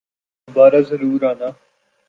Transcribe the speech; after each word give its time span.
دوبارہ 0.47 0.81
ضرور 0.89 1.21
آنا 1.31 1.49